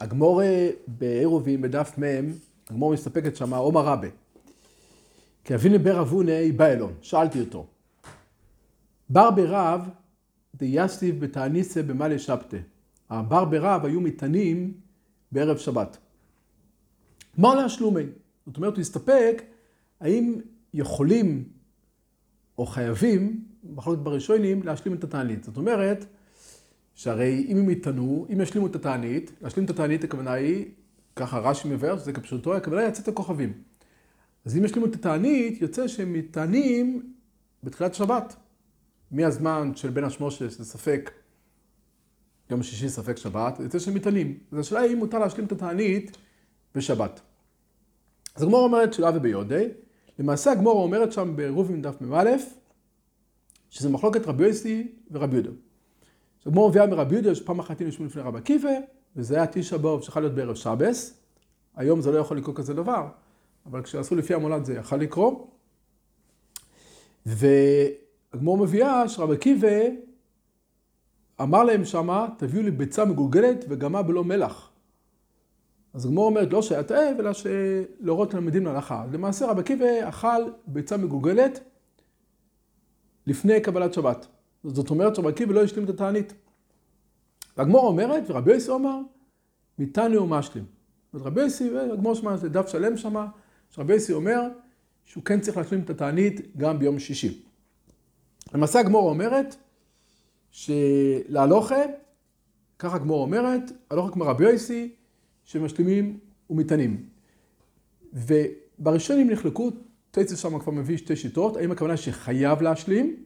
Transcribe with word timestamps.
הגמור 0.00 0.42
בעירובין 0.86 1.62
בדף 1.62 1.98
מ', 1.98 2.32
הגמור 2.70 2.92
מסתפקת 2.92 3.36
שמה, 3.36 3.56
עומר 3.56 3.80
רבה. 3.80 4.08
כי 5.44 5.54
אבינו 5.54 5.78
בר 5.78 6.00
אבוני 6.00 6.52
בא 6.52 6.66
אלון, 6.66 6.94
שאלתי 7.00 7.40
אותו. 7.40 7.66
בר 9.10 9.30
ברב 9.30 9.88
דייסטיב 10.54 11.20
בתעניסה 11.20 11.82
במאלי 11.82 12.18
שבתא. 12.18 12.58
הבר 13.10 13.44
ברב 13.44 13.84
היו 13.84 14.00
מטענים 14.00 14.74
בערב 15.32 15.56
שבת. 15.56 15.96
מה 17.38 17.48
עולה 17.48 17.64
השלומי? 17.64 18.02
זאת 18.46 18.56
אומרת, 18.56 18.74
הוא 18.74 18.80
הסתפק 18.80 19.42
האם 20.00 20.40
יכולים 20.74 21.44
או 22.58 22.66
חייבים, 22.66 23.44
מחלוקת 23.64 24.02
בראשונים, 24.02 24.62
להשלים 24.62 24.94
את 24.94 25.04
התענית. 25.04 25.44
זאת 25.44 25.56
אומרת, 25.56 26.06
שהרי 26.96 27.46
אם 27.48 27.56
הם 27.56 27.70
יטענו, 27.70 28.26
אם 28.32 28.40
ישלימו 28.40 28.66
את 28.66 28.74
התענית, 28.74 29.32
להשלים 29.40 29.64
את 29.64 29.70
התענית 29.70 30.04
הכוונה 30.04 30.32
היא, 30.32 30.66
ככה 31.16 31.38
רש"י 31.38 31.68
מבאר, 31.68 31.98
שזה 31.98 32.12
כפשוטו, 32.12 32.56
הכוונה 32.56 32.80
היא 32.80 32.88
לצאת 32.88 33.08
הכוכבים. 33.08 33.52
אז 34.44 34.56
אם 34.56 34.64
ישלימו 34.64 34.86
את 34.86 34.94
התענית, 34.94 35.62
יוצא 35.62 35.88
שהם 35.88 36.12
מתענים 36.12 37.12
בתחילת 37.62 37.94
שבת. 37.94 38.36
מהזמן 39.10 39.72
של 39.74 39.90
בין 39.90 40.04
השמושה, 40.04 40.50
שזה 40.50 40.64
ספק 40.64 41.10
יום 42.50 42.62
שישי, 42.62 42.88
ספק 42.88 43.16
שבת, 43.16 43.60
יוצא 43.60 43.78
שהם 43.78 43.94
מתענים. 43.94 44.38
אז 44.52 44.58
השאלה 44.58 44.80
היא 44.80 44.92
אם 44.92 44.98
מותר 44.98 45.18
להשלים 45.18 45.46
את 45.46 45.52
התענית 45.52 46.16
בשבת. 46.74 47.20
אז 48.34 48.42
הגמור 48.42 48.64
אומרת 48.64 48.92
שלה 48.92 49.10
וביודי, 49.14 49.68
למעשה 50.18 50.52
הגמור 50.52 50.82
אומרת 50.82 51.12
שם 51.12 51.32
ברובין 51.36 51.82
דף 51.82 52.00
מ"א, 52.00 52.24
שזה 53.70 53.88
מחלוקת 53.88 54.26
רבי 54.26 54.44
יוסי 54.44 54.92
ורבי 55.10 55.34
יהודה. 55.34 55.50
הגמור 56.46 56.68
מביאה 56.68 56.86
מרבי 56.86 57.14
יהודה 57.14 57.34
שפעם 57.34 57.58
אחת 57.58 57.78
היינו 57.78 57.88
יושבים 57.88 58.06
לפני 58.06 58.22
רבי 58.22 58.38
עקיבא, 58.38 58.70
וזה 59.16 59.36
היה 59.36 59.46
תשע 59.46 59.76
באב 59.76 60.02
שיכול 60.02 60.22
להיות 60.22 60.34
בערב 60.34 60.54
שבס. 60.54 61.20
היום 61.76 62.00
זה 62.00 62.12
לא 62.12 62.18
יכול 62.18 62.36
לקרות 62.36 62.56
כזה 62.56 62.74
דבר, 62.74 63.08
אבל 63.66 63.82
כשעשו 63.82 64.16
לפי 64.16 64.34
המולד 64.34 64.64
זה 64.64 64.74
יכול 64.74 64.98
לקרות. 64.98 65.50
והגמור 67.26 68.58
מביאה 68.58 69.08
שרבי 69.08 69.34
עקיבא 69.34 69.68
אמר 71.40 71.64
להם 71.64 71.84
שמה, 71.84 72.26
תביאו 72.38 72.62
לי 72.62 72.70
ביצה 72.70 73.04
מגולגלת 73.04 73.64
וגמה 73.68 74.02
בלא 74.02 74.24
מלח. 74.24 74.70
אז 75.94 76.04
הגמור 76.04 76.26
אומרת 76.26 76.52
לא 76.52 76.62
שהיה 76.62 76.82
תאב, 76.82 77.16
אלא 77.18 77.30
שלהורות 77.32 78.30
תלמידים 78.30 78.64
להלכה. 78.66 79.04
למעשה 79.12 79.46
רבי 79.46 79.60
עקיבא 79.60 80.08
אכל 80.08 80.42
ביצה 80.66 80.96
מגולגלת 80.96 81.60
לפני 83.26 83.60
קבלת 83.60 83.94
שבת. 83.94 84.26
זאת 84.64 84.90
אומרת 84.90 85.14
שרבי 85.14 85.28
עקיבא 85.28 85.52
לא 85.52 85.62
השלים 85.62 85.84
את 85.84 85.88
התענית. 85.88 86.32
והגמור 87.56 87.86
אומרת, 87.86 88.22
ורבי 88.28 88.52
יוסי 88.52 88.70
אומר, 88.70 88.98
מתני 89.78 90.16
ומשלים. 90.16 90.64
רבי 91.14 91.40
יוסי, 91.40 91.70
הגמור 91.92 92.14
שמע, 92.14 92.36
זה 92.36 92.48
דף 92.48 92.68
שלם 92.68 92.96
שמה, 92.96 93.26
שרבי 93.70 93.94
יוסי 93.94 94.12
אומר 94.12 94.40
שהוא 95.04 95.24
כן 95.24 95.40
צריך 95.40 95.56
להשלים 95.56 95.80
את 95.80 95.90
התענית 95.90 96.56
גם 96.56 96.78
ביום 96.78 96.98
שישי. 96.98 97.42
למעשה 98.54 98.80
הגמור 98.80 99.10
אומרת 99.10 99.56
שלהלוכה, 100.50 101.76
ככה 102.78 102.96
הגמור 102.96 103.22
אומרת, 103.22 103.62
הלוכה 103.90 104.12
כמו 104.12 104.24
רבי 104.24 104.44
יוסי, 104.44 104.94
שמשלימים 105.44 106.18
ומטענים. 106.50 107.06
ובראשונים 108.12 109.30
נחלקו, 109.30 109.70
תצא 110.10 110.36
שם 110.36 110.58
כבר 110.58 110.72
מביא 110.72 110.96
שתי 110.96 111.16
שיטות, 111.16 111.56
האם 111.56 111.72
הכוונה 111.72 111.96
שחייב 111.96 112.62
להשלים, 112.62 113.16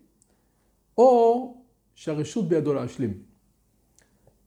או 0.99 1.55
שהרשות 1.95 2.49
בידו 2.49 2.75
להשלים. 2.75 3.23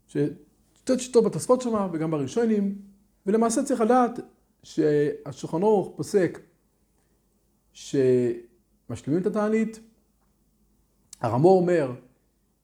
שתי 0.08 1.00
שיטות 1.00 1.24
בתוספות 1.24 1.62
שם 1.62 1.90
וגם 1.94 2.12
בראשונים, 2.12 2.82
ולמעשה 3.26 3.64
צריך 3.64 3.82
לדעת 3.82 4.20
שהשולחן 4.64 5.64
ערוך 5.64 5.94
פוסק 5.96 6.40
שמשלימים 7.74 9.22
את 9.22 9.26
התענית, 9.26 9.80
הרמו 11.22 11.50
אומר 11.50 11.94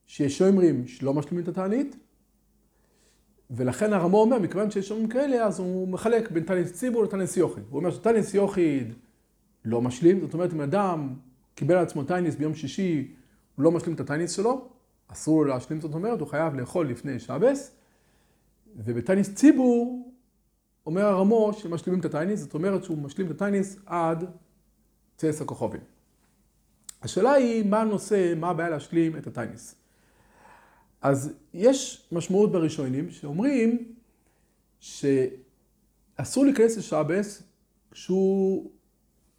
שיש 0.06 0.38
שומרים 0.38 0.88
שלא 0.88 1.14
משלימים 1.14 1.44
את 1.44 1.48
התענית, 1.48 1.96
ולכן 3.52 3.94
הרמו 3.94 4.22
אומר, 4.22 4.40
מכיוון 4.40 4.72
שיש 4.72 4.88
שומרים 4.88 5.10
כאלה, 5.10 5.46
אז 5.46 5.60
הוא 5.60 5.88
מחלק 5.88 6.32
בין 6.32 6.44
תניס 6.44 6.74
ציבור 6.74 7.04
לתניס 7.04 7.38
יוחיד. 7.38 7.64
הוא 7.70 7.80
אומר 7.80 7.92
שתניס 7.92 8.34
יוחיד 8.34 8.94
לא 9.66 9.82
משלים, 9.82 10.22
זאת 10.22 10.34
אומרת, 10.34 10.54
אם 10.54 10.62
אדם 10.62 11.16
קיבל 11.56 11.76
על 11.76 11.84
עצמו 11.84 12.04
תניס 12.04 12.36
ביום 12.36 12.56
שישי, 12.56 13.14
הוא 13.60 13.64
לא 13.64 13.72
משלים 13.72 13.96
את 13.96 14.00
התניס 14.00 14.32
שלו, 14.32 14.68
אסור 15.08 15.46
לו 15.46 15.50
להשלים, 15.50 15.82
זאת 15.82 15.94
אומרת, 15.94 16.20
הוא 16.20 16.28
חייב 16.28 16.54
לאכול 16.54 16.90
לפני 16.90 17.20
שבס, 17.20 17.72
ובתניס 18.76 19.34
ציבור, 19.36 20.12
אומר 20.86 21.06
הרמו 21.06 21.54
שמשלימים 21.54 22.00
את 22.00 22.06
התניס, 22.06 22.40
זאת 22.40 22.54
אומרת 22.54 22.84
שהוא 22.84 22.98
משלים 22.98 23.28
את 23.28 23.32
התניס 23.32 23.78
עד 23.86 24.26
צייס 25.18 25.42
הכוכבים. 25.42 25.82
השאלה 27.02 27.32
היא, 27.32 27.66
מה 27.66 27.82
הנושא, 27.82 28.34
מה 28.36 28.50
הבעיה 28.50 28.70
להשלים 28.70 29.18
את 29.18 29.28
התניס? 29.28 29.76
אז 31.02 31.34
יש 31.54 32.08
משמעות 32.12 32.52
בראשונים 32.52 33.12
שאומרים 33.12 33.94
שאסור 34.80 36.46
להיכנס 36.46 36.78
לשבס 36.78 37.44
כשהוא, 37.92 38.72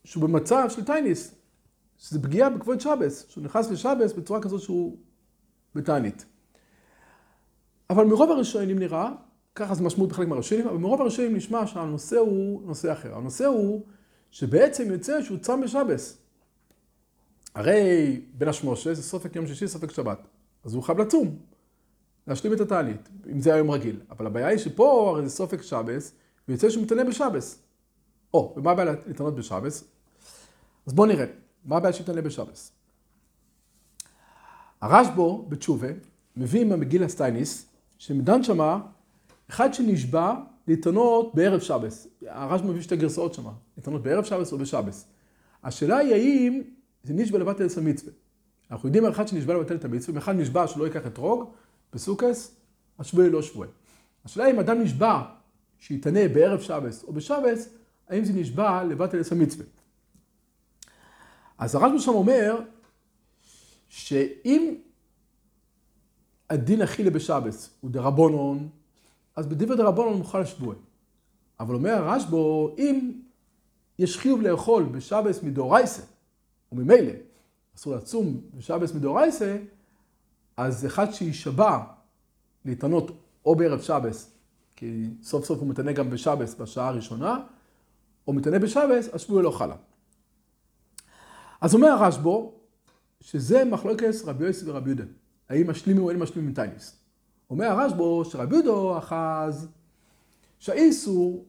כשהוא 0.04 0.22
במצב 0.22 0.66
של 0.69 0.84
טייניס, 0.84 1.34
שזה 2.00 2.22
פגיעה 2.22 2.50
בכבוד 2.50 2.81
שבס, 2.81 3.27
שהוא 3.28 3.44
נכנס 3.44 3.71
לשבס 3.71 4.12
בצורה 4.12 4.43
כזאת 4.43 4.61
שהוא 4.61 4.97
בתענית. 5.75 6.27
אבל 7.91 8.05
מרוב 8.05 8.31
הראשונים 8.31 8.78
נראה, 8.78 9.12
ככה 9.55 9.75
זה 9.75 9.83
משמעות 9.83 10.11
בחלק 10.11 10.28
מהראשונים, 10.28 10.69
אבל 10.69 10.77
מרוב 10.77 11.00
הראשונים 11.00 11.37
נשמע 11.37 11.66
שהנושא 11.66 12.16
הוא 12.16 12.62
נושא 12.66 12.93
אחר. 12.93 13.16
הנושא 13.16 13.47
הוא 13.47 13.83
שבעצם 14.31 14.93
יוצא 14.93 15.22
שהוא 15.22 15.38
צם 15.38 15.61
בשבס. 15.61 16.19
הרי 17.55 18.21
בין 18.34 18.49
השמושה 18.49 18.94
זה 18.94 19.03
סופק 19.03 19.37
יום 19.37 19.47
שישי, 19.47 19.69
סופק 19.69 19.91
שבת. 19.91 20.19
אז 20.65 20.75
הוא 20.75 20.82
חייב 20.82 20.99
לצום, 20.99 21.37
להשלים 22.27 22.53
את 22.53 22.61
התענית, 22.61 23.09
אם 23.32 23.41
זה 23.41 23.55
היום 23.55 23.71
רגיל. 23.71 24.00
אבל 24.11 24.27
הבעיה 24.27 24.47
היא 24.47 24.59
שפה 24.59 25.11
הרי 25.11 25.28
זה 25.28 25.31
סופק 25.31 25.62
שבס, 25.62 26.12
ויוצא 26.49 26.71
שהוא 26.71 26.84
מתענה 26.84 27.05
בשבס. 27.05 27.62
או, 28.34 28.55
ומה 28.56 28.71
הבעיה 28.71 28.93
להתענות 29.06 29.34
בשבס? 29.34 29.84
אז 30.87 30.93
בואו 30.93 31.06
נראה, 31.06 31.27
מה 31.65 31.76
הבעיה 31.76 31.93
שיתענה 31.93 32.22
בשבס? 32.22 32.72
הרשב"ו 34.81 35.47
בתשובה 35.48 35.88
מביא 36.37 36.65
מהמגילה 36.65 37.09
סטייניס, 37.09 37.66
שמדן 37.98 38.43
שמה 38.43 38.81
אחד 39.50 39.75
שנשבע 39.75 40.34
להתענות 40.69 41.34
בערב 41.34 41.60
שבס. 41.60 42.06
הרשב"ו 42.26 42.69
מביא 42.69 42.82
שתי 42.82 42.97
גרסאות 42.97 43.34
שמה, 43.34 43.53
להתענות 43.76 44.03
בערב 44.03 44.25
שבס 44.25 44.53
או 44.53 44.59
בשבס. 44.59 45.06
השאלה 45.65 45.97
היא 45.97 46.15
האם 46.15 46.62
זה 47.03 47.15
נשבע 47.15 47.38
לבטל 47.38 47.66
את 47.66 47.78
המצווה. 47.78 48.12
אנחנו 48.70 48.88
יודעים 48.88 49.04
על 49.04 49.12
אחד 49.12 49.28
שנשבע 49.28 49.54
לבטל 49.54 49.75
את 49.75 49.84
המצווה, 49.84 50.15
ואחד 50.15 50.37
נשבע 50.37 50.66
שלא 50.66 50.84
ייקח 50.84 51.06
אתרוג, 51.06 51.50
בסוכס, 51.93 52.54
השבועי 52.99 53.31
לא 53.31 53.43
שבועי. 53.43 53.69
השאלה 54.25 54.50
אם 54.50 54.59
אדם 54.59 54.81
נשבע 54.81 55.22
שיתענה 55.78 56.28
בערב 56.28 56.60
שבס 56.60 57.04
או 57.04 57.12
בשבס, 57.12 57.69
האם 58.09 58.25
זה 58.25 58.32
נשבע 58.32 58.84
לבטל 58.84 59.20
את 59.20 59.32
המצווה. 59.32 59.65
אז 61.60 61.75
הרשב"ו 61.75 62.00
שם 62.00 62.10
אומר 62.10 62.60
שאם 63.88 64.75
הדין 66.50 66.82
אכילה 66.82 67.10
בשבס 67.10 67.71
הוא 67.81 67.91
דרבונון, 67.91 68.69
אז 69.37 69.47
בדברי 69.47 69.76
דרבונון 69.76 70.19
מוכל 70.19 70.41
לשבועי. 70.41 70.78
אבל 71.60 71.75
אומר 71.75 71.91
הרשב"ו, 71.91 72.75
אם 72.78 73.12
יש 73.99 74.19
חיוב 74.19 74.43
לאכול 74.43 74.82
בשבס 74.82 75.43
מדאורייסה, 75.43 76.03
וממילא 76.72 77.12
אסור 77.76 77.94
לצום 77.97 78.41
בשבס 78.54 78.94
מדאורייסה, 78.94 79.59
אז 80.56 80.87
אחד 80.87 81.12
שישבע 81.12 81.78
להתענות 82.65 83.10
או 83.44 83.54
בערב 83.54 83.81
שבס, 83.81 84.31
כי 84.76 85.09
סוף 85.22 85.44
סוף 85.44 85.58
הוא 85.61 85.69
מתענה 85.69 85.93
גם 85.93 86.11
בשבס 86.11 86.55
בשעה 86.55 86.88
הראשונה, 86.88 87.40
או 88.26 88.32
מתענה 88.32 88.58
בשבס, 88.58 89.08
אז 89.12 89.20
שבועי 89.20 89.43
לא 89.43 89.50
חלה. 89.50 89.76
אז 91.61 91.75
אומר 91.75 91.89
הרשב"ו, 91.89 92.55
שזה 93.21 93.65
מחלוקת 93.65 94.15
רבי 94.25 94.45
יוסי 94.45 94.71
ורבי 94.71 94.91
יהודה. 94.91 95.05
האם 95.49 95.71
משלימים 95.71 96.03
או 96.03 96.11
אין 96.11 96.19
משלימים 96.19 96.49
עם 96.49 96.55
טייניס. 96.55 96.97
אומר 97.51 97.67
הרשב"ו 97.67 98.25
שרבי 98.25 98.57
יהודה 98.57 98.99
אחז 98.99 99.69
שהאיסור 100.59 101.45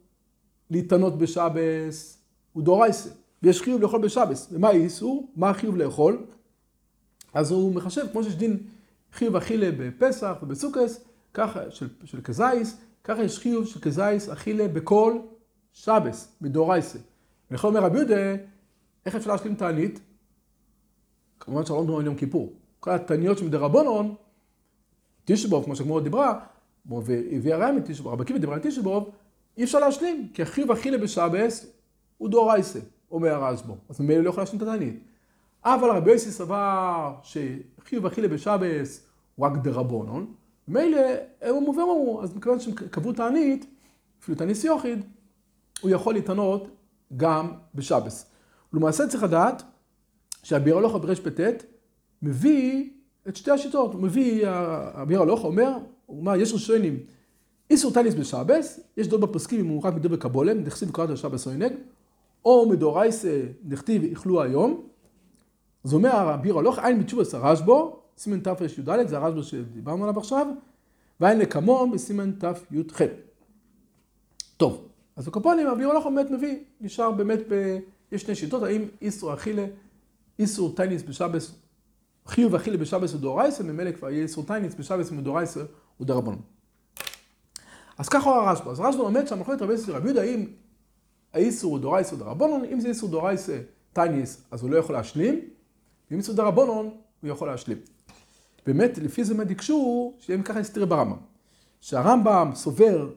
להתענות 0.69 1.18
בשבס 1.18 2.18
הוא 2.54 2.63
דורייסה, 2.63 3.10
ויש 3.44 3.62
חיוב 3.62 3.81
לאכול 3.81 4.02
בשבס. 4.02 4.48
ומה 4.52 4.68
האיסור? 4.68 5.31
מה 5.36 5.50
החיוב 5.50 5.78
לאכול? 5.78 6.25
אז 7.34 7.52
הוא 7.52 7.75
מחשב, 7.75 8.06
כמו 8.12 8.24
שיש 8.24 8.36
דין 8.36 8.58
חיוב 9.13 9.36
אכילה 9.36 9.69
בפסח 9.78 10.36
ובסוכס, 10.44 11.04
ככה, 11.34 11.72
של, 11.72 11.90
של 12.04 12.22
כזייס, 12.22 12.78
ככה 13.04 13.24
יש 13.24 13.40
חיוב 13.40 13.66
של 13.66 13.80
כזייס 13.80 14.30
אכילה 14.30 14.68
בכל 14.68 15.19
שבס, 15.74 16.36
מדורייסה. 16.42 17.00
ולכל 17.52 17.68
אומר 17.68 17.80
רבי 17.80 17.98
יהודה, 17.98 18.36
איך 19.06 19.15
אפשר 19.15 19.31
להשלים 19.31 19.56
תענית? 19.56 20.00
כמובן 21.39 21.65
שלא 21.65 21.81
מדברים 21.81 22.00
על 22.00 22.06
יום 22.06 22.15
כיפור. 22.15 22.53
כל 22.80 22.92
התעניות 22.92 23.38
שמדרבנון, 23.38 24.15
תשבוב, 25.25 25.63
כמו 25.65 25.75
שגמור 25.75 26.00
דיברה, 26.00 26.39
והביאה 26.86 27.57
ראיה 27.57 27.71
מתשע 27.71 28.03
באב, 28.03 28.13
רבי 28.13 28.24
עקיבא 28.24 28.39
דיבר 28.39 28.53
על 28.53 28.59
תשע 28.63 28.81
באב, 28.81 29.03
אי 29.57 29.63
אפשר 29.63 29.80
להשלים, 29.80 30.27
כי 30.33 30.42
החיוב 30.42 30.71
אכילה 30.71 30.98
בשבס 30.98 31.74
הוא 32.18 32.30
דאורייסה, 32.30 32.80
אומר 33.12 33.30
הרשב"א, 33.30 33.74
אז 33.89 34.00
ממילא 34.00 34.24
לא 34.24 34.30
יכול 34.30 34.42
להשלים 34.42 34.62
את 34.62 34.68
התענית. 34.68 35.03
אבל 35.65 35.89
רבי 35.89 36.12
יוסי 36.12 36.31
סבר 36.31 37.13
שחיוב 37.24 38.06
אכילה 38.06 38.27
בשבס 38.27 39.07
הוא 39.36 39.45
רק 39.45 39.57
דרבונון, 39.57 40.33
מילא 40.68 41.00
הם 41.42 41.56
אמרו, 41.56 42.19
אז 42.24 42.36
מכיוון 42.36 42.59
שהם 42.59 42.74
קבעו 42.75 43.13
תענית, 43.13 43.65
אפילו 44.21 44.38
תעניס 44.38 44.63
יוחיד, 44.63 45.06
הוא 45.81 45.92
יכול 45.92 46.13
להתענות 46.13 46.68
גם 47.18 47.51
בשבס. 47.75 48.31
ולמעשה 48.73 49.07
צריך 49.07 49.23
לדעת 49.23 49.63
שהביר 50.44 50.77
הלוכה 50.77 50.97
ברשפ"ט 50.97 51.63
מביא 52.21 52.89
את 53.27 53.35
שתי 53.35 53.51
השיטות, 53.51 53.94
הוא 53.94 54.01
מביא, 54.01 54.44
הביר 54.47 55.21
הלוכה 55.21 55.47
אומר, 55.47 55.77
הוא 56.06 56.19
אומר, 56.19 56.35
יש 56.35 56.53
ראשונים, 56.53 57.00
איסור 57.69 57.94
טניס 57.94 58.13
בשבס, 58.13 58.79
יש 58.97 59.07
דוד 59.07 59.21
בפוסקים 59.21 59.59
אם 59.59 59.68
הוא 59.68 59.83
רק 59.83 59.94
מדבר 59.94 60.15
בקבולם, 60.15 60.63
דכסיב 60.63 60.91
קראת 60.91 61.09
השבס 61.09 61.47
או 61.47 61.51
עינג, 61.51 61.73
או 62.45 62.69
מדאורייסה 62.69 63.41
דכתיב 63.63 64.03
איכלו 64.03 64.41
היום. 64.41 64.88
אז 65.83 65.94
אומר 65.94 66.15
הביר 66.15 66.57
הלוכה, 66.57 66.88
עין 66.88 67.00
בתשובס 67.00 67.33
הרשב"ו, 67.35 68.00
סימן 68.17 68.39
תרי"ד, 68.39 69.07
זה 69.07 69.17
הרשב"ו 69.17 69.44
שדיברנו 69.44 70.03
עליו 70.03 70.19
עכשיו, 70.19 70.47
ועין 71.19 71.39
לקמום 71.39 71.91
בסימן 71.91 72.31
תי"ח. 72.31 73.01
טוב, 74.57 74.88
אז 75.15 75.27
הקופונים, 75.27 75.67
הביר 75.67 75.89
הלוכה 75.89 76.09
באמת 76.09 76.31
מביא, 76.31 76.59
נשאר 76.81 77.12
באמת, 77.12 77.39
ב... 77.50 77.77
יש 78.12 78.22
שני 78.22 78.36
שיטות, 78.36 78.63
האם 78.63 78.86
איסור 79.02 79.34
אכילה, 79.34 79.66
איסור 80.40 80.75
טייניס 80.75 81.04
בשבס, 81.04 81.56
חיוב 82.28 82.56
אכילה 82.56 82.78
בשבס 82.78 83.13
ודאורייסה, 83.13 83.63
ממילא 83.63 83.92
כבר 83.92 84.10
יהיה 84.10 84.24
איסור 84.24 84.46
טייניס 84.46 84.75
בשבס 84.75 85.12
ודאורייסה 85.12 85.63
ודרבנון. 86.02 86.42
אז 87.98 88.10
ככה 88.10 88.30
הוא 88.30 88.38
הרשב"א, 88.38 88.69
אז 88.69 88.80
הרשב"א 88.80 89.02
לומד 89.04 89.28
שהמחלוקת 89.28 89.62
רבי 89.62 89.74
יוסי 89.74 89.92
רבי 89.92 90.08
יהודה, 90.08 90.22
האם 90.22 90.48
האיסור 91.34 91.72
הוא 91.72 91.80
דאורייסה 91.80 92.16
ודרבנון, 92.16 92.66
אם 92.66 92.80
זה 92.80 92.88
איסור 92.88 93.10
דאורייסה 93.10 93.60
טייניס, 93.94 94.44
אז 94.52 94.62
הוא 94.62 94.69
לא 94.69 94.78
יכול 94.78 94.96
להשלים, 94.96 95.40
ואם 96.12 96.18
איסור 96.18 96.36
דרבנון, 96.36 96.90
הוא 97.22 97.30
יכול 97.30 97.48
להשלים. 97.48 97.78
באמת, 98.66 98.98
לפי 98.98 99.24
זה 99.24 99.34
מדיקשו, 99.34 100.13
שיהיה 100.19 100.44
ככה 100.44 100.60
הסתירי 100.60 100.86
ברמב"ם. 100.86 101.18
שהרמב"ם 101.81 102.52
סובר 102.56 103.10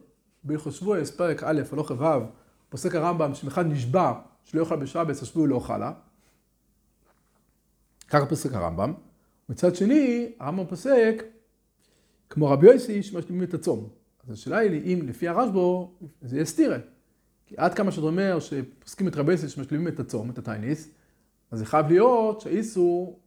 בהלכות 0.45 0.73
שבועס, 0.73 1.11
פרק 1.11 1.43
א', 1.43 1.63
הלוך 1.73 1.91
ו', 1.91 2.05
פוסק 2.69 2.95
הרמב"ם 2.95 3.35
שמחד 3.35 3.67
נשבע 3.67 4.13
שלא 4.45 4.61
יאכל 4.61 4.77
בשבס, 4.77 5.23
השבוע 5.23 5.47
לא 5.47 5.55
אוכלה. 5.55 5.93
ככה 8.09 8.27
פוסק 8.27 8.53
הרמב"ם. 8.53 8.93
מצד 9.49 9.75
שני, 9.75 10.33
הרמב"ם 10.41 10.67
פוסק, 10.67 11.23
כמו 12.31 12.51
רבי 12.51 12.67
יוסי, 12.67 13.03
שמשלימים 13.03 13.43
את 13.43 13.55
הצום. 13.55 13.89
אז 14.25 14.31
השאלה 14.31 14.59
היא, 14.59 14.95
אם 14.95 15.07
לפי 15.07 15.29
הרשב"ו, 15.29 15.95
זה 16.23 16.37
יהיה 16.37 16.45
סתירה. 16.45 16.77
כי 17.47 17.55
עד 17.59 17.75
כמה 17.75 17.93
שאתה 17.93 18.07
אומר 18.07 18.41
שפוסקים 18.41 19.09
את 19.09 19.17
רבי 19.17 19.33
יוסי 19.33 19.49
שמשלימים 19.49 19.89
את 19.89 20.01
הצום, 20.01 20.31
את 20.31 20.39
הטייניס, 20.39 20.89
אז 21.51 21.59
זה 21.59 21.67
חייב 21.67 21.89
להיות 21.89 22.41
שהאיסור 22.41 23.19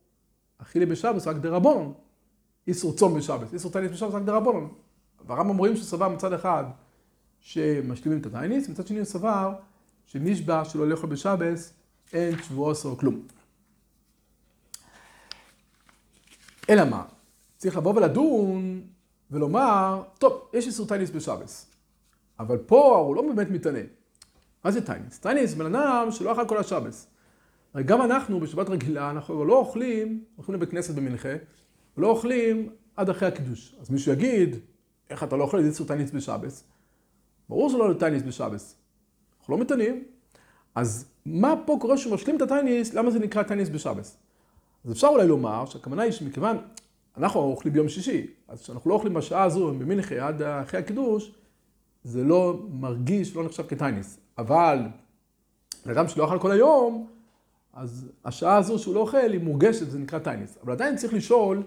אכילי 0.58 0.86
בשבס 0.86 1.28
רק 1.28 1.36
דרבנון. 1.36 1.94
איסור 2.68 2.96
צום 2.96 3.18
בשבס, 3.18 3.54
איסור 3.54 3.72
טייניס 3.72 3.92
בשבס 3.92 4.14
רק 4.14 4.24
דרבנון. 4.24 4.74
והרמב"ם 5.28 5.50
אומרים 5.50 5.76
שסבר 5.76 6.10
מצד 6.10 6.34
אחד 6.34 6.64
שמשלימים 7.40 8.20
את 8.20 8.26
הטייניס, 8.26 8.70
מצד 8.70 8.88
שני 8.88 8.98
הוא 8.98 9.06
סבר 9.06 9.54
שנשבע 10.08 10.66
שלא 10.66 10.90
לאכול 10.90 11.10
בשבס, 11.10 11.74
אין 12.14 12.44
שבועו 12.44 12.72
עשור 12.72 12.98
כלום. 12.98 13.22
אלא 16.70 16.86
מה? 16.86 17.04
צריך 17.58 17.78
לבוא 17.78 17.96
ולדון 17.96 18.82
ולומר, 19.32 20.04
טוב, 20.18 20.50
יש 20.54 20.68
איסור 20.68 20.88
טייניס 20.88 21.10
בשבס, 21.10 21.66
אבל 22.40 22.58
פה 22.58 22.98
הוא 22.98 23.16
לא 23.16 23.22
באמת 23.22 23.50
מתענה. 23.50 23.80
מה 24.64 24.72
זה 24.72 24.86
טייניס? 24.86 25.20
טייניס 25.20 25.54
בן 25.54 25.76
אדם 25.76 26.12
שלא 26.12 26.32
אכל 26.32 26.48
כל 26.48 26.58
השבס. 26.58 27.08
הרי 27.74 27.84
גם 27.84 28.02
אנחנו 28.02 28.40
בשבת 28.40 28.70
רגילה, 28.70 29.10
אנחנו 29.10 29.46
לא 29.46 29.58
אוכלים, 29.58 30.24
הולכים 30.36 30.56
לבית 30.56 30.70
כנסת 30.70 30.96
במנחה, 30.96 31.30
ולא 31.98 32.08
אוכלים 32.08 32.70
עד 32.96 33.10
אחרי 33.10 33.28
הקידוש. 33.28 33.76
אז 33.80 33.90
מישהו 33.90 34.12
יגיד, 34.12 34.56
איך 35.10 35.24
אתה 35.24 35.36
לא 35.36 35.44
אוכל 35.44 35.60
איסור 35.60 35.88
טייניס 35.88 36.12
בשבס? 36.12 36.64
ברור 37.50 37.70
שלא 37.70 37.90
לטייניס 37.92 38.24
בשבס. 38.24 38.76
אנחנו 39.48 39.58
לא 39.58 39.64
מתענים. 39.64 40.04
אז 40.76 41.06
מה 41.26 41.56
פה 41.66 41.78
קורה 41.82 41.98
שמשלים 41.98 42.38
את 42.38 42.42
הטייניס, 42.42 42.94
למה 42.94 43.12
זה 43.12 43.20
נקרא 43.20 43.44
טייניס 43.44 43.70
בשבס? 43.70 44.18
אז 44.86 44.92
אפשר 44.92 45.08
אולי 45.08 45.28
לומר 45.28 45.66
שהכוונה 45.66 46.04
היא 46.04 46.12
שמכיוון, 46.12 46.58
אנחנו 47.18 47.40
אוכלים 47.40 47.74
ביום 47.74 47.90
שישי, 47.90 48.28
אז 48.48 48.62
כשאנחנו 48.62 48.90
לא 48.90 48.96
אוכלים 48.96 49.14
בשעה 49.14 49.44
הזו 49.44 49.68
במנחה 49.68 50.28
עד 50.28 50.42
אחרי 50.42 50.80
הקידוש, 50.80 51.32
זה 52.04 52.24
לא 52.24 52.60
מרגיש, 52.72 53.36
לא 53.36 53.44
נחשב 53.44 53.68
כטייניס. 53.68 54.20
אבל 54.38 54.80
לאדם 55.86 56.08
שלא 56.08 56.26
אכל 56.26 56.40
כל 56.40 56.52
היום, 56.52 57.08
אז 57.74 58.12
השעה 58.26 58.58
הזו 58.58 58.80
שהוא 58.80 58.96
לא 58.96 59.00
אוכל 59.00 59.32
היא 59.32 59.40
מורגשת, 59.40 59.90
זה 59.90 60.00
נקרא 60.00 60.20
טייניס. 60.20 60.58
אבל 60.64 60.72
עדיין 60.72 60.96
צריך 60.96 61.14
לשאול, 61.14 61.64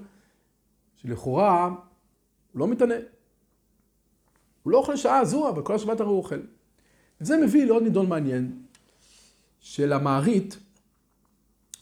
שלכאורה 0.96 1.64
הוא 1.64 2.60
לא 2.60 2.68
מתענה. 2.68 2.94
הוא 4.62 4.72
לא 4.72 4.78
אוכל 4.78 4.96
שעה 4.96 5.18
הזו, 5.18 5.48
אבל 5.48 5.62
כל 5.62 5.74
השבת 5.74 6.00
הרי 6.00 6.08
הוא 6.08 6.18
אוכל. 6.18 6.40
וזה 7.20 7.36
מביא 7.36 7.64
לעוד 7.64 7.82
נידון 7.82 8.08
מעניין 8.08 8.62
של 9.60 9.92
המערית, 9.92 10.58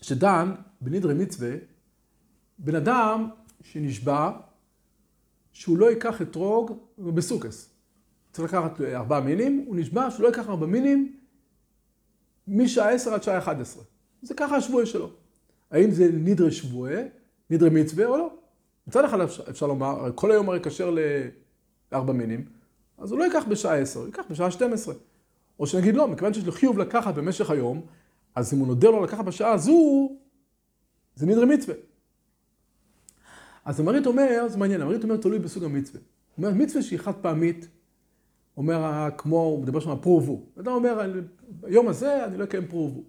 שדן 0.01 0.55
בנדרי 0.81 1.15
מצווה, 1.15 1.51
בן 2.59 2.75
אדם 2.75 3.31
שנשבע 3.63 4.31
שהוא 5.53 5.79
לא 5.79 5.91
ייקח 5.91 6.23
אתרוג 6.23 6.79
בסוכס. 6.99 7.71
צריך 8.33 8.55
לקחת 8.55 8.81
ארבעה 8.81 9.21
מינים, 9.21 9.65
הוא 9.67 9.77
נשבע 9.77 10.11
שהוא 10.11 10.23
לא 10.23 10.29
ייקח 10.29 10.49
ארבעה 10.49 10.69
מינים 10.69 11.17
משעה 12.49 12.91
עשר 12.91 13.15
עד 13.15 13.23
שעה 13.23 13.39
אחד 13.39 13.61
עשרה. 13.61 13.83
זה 14.23 14.35
ככה 14.35 14.57
השבועה 14.57 14.87
שלו. 14.87 15.11
האם 15.71 15.91
זה 15.91 16.11
נדרי 16.13 16.53
שבועה, 16.53 17.03
נדרי 17.51 17.71
מצווה 17.71 18.07
או 18.07 18.17
לא? 18.17 18.31
מצד 18.87 19.05
אחד 19.05 19.21
אפשר 19.21 19.67
לומר, 19.67 20.11
כל 20.15 20.33
היום 20.33 20.49
הרי 20.49 20.61
כשר 20.63 20.95
לארבע 21.93 22.13
מינים, 22.13 22.45
אז 22.99 23.13
הוא 23.13 23.19
לא 23.19 23.25
ייקח 23.25 23.45
בשעה 23.49 23.79
עשר, 23.79 24.01
הוא 24.01 24.07
ייקח 24.07 24.23
בשעה 24.31 24.51
12. 24.51 24.95
או 25.59 25.67
שנגיד 25.67 25.95
לא, 25.97 26.09
מכיוון 26.09 26.35
שיש 26.35 26.47
לו 26.47 26.53
חיוב 26.53 26.79
לקחת 26.79 27.15
במשך 27.15 27.51
היום, 27.51 27.81
אז 28.35 28.55
אם 28.55 28.59
הוא 28.59 28.67
נודר 28.67 28.91
לו 28.91 29.05
לקחת 29.05 29.25
בשעה 29.25 29.53
הזו, 29.53 30.09
זה 31.15 31.27
נדרי 31.27 31.47
מצווה. 31.47 31.75
אז 33.65 33.81
המרית 33.81 34.07
אומר, 34.07 34.49
זה 34.49 34.59
מעניין, 34.59 34.81
המרית 34.81 35.05
אומר 35.05 35.17
תלוי 35.17 35.39
בסוג 35.39 35.65
המצווה. 35.65 36.01
הוא 36.37 36.47
אומר, 36.47 36.65
מצווה 36.65 36.83
שהיא 36.83 36.99
חד 36.99 37.15
פעמית, 37.15 37.69
אומר 38.57 39.09
כמו, 39.19 39.41
הוא 39.41 39.63
מדבר 39.63 39.81
שם 39.81 39.91
על 39.91 39.97
פרובו. 40.01 40.43
אדם 40.61 40.73
אומר, 40.73 41.13
ביום 41.49 41.89
הזה 41.89 42.25
אני 42.25 42.39
לא 42.39 42.45
אקיים 42.45 42.67
פרובו. 42.67 43.03